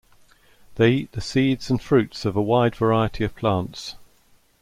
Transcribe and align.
They 0.77 0.93
eat 0.93 1.11
the 1.11 1.21
seeds 1.21 1.69
and 1.69 1.79
fruits 1.79 2.25
of 2.25 2.35
a 2.35 2.41
wide 2.41 2.75
variety 2.75 3.23
of 3.23 3.35
plants. 3.35 3.97